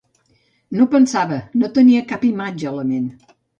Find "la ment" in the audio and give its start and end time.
2.81-3.09